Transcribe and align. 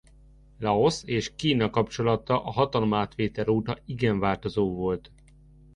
Laosz 0.59 1.03
és 1.05 1.31
Kína 1.35 1.69
kapcsolata 1.69 2.43
a 2.43 2.51
hatalomátvétel 2.51 3.47
óta 3.49 3.77
igen 3.85 4.19
változó 4.19 4.73
volt. 4.73 5.11